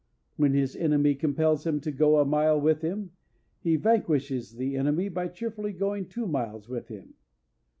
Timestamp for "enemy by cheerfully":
4.75-5.73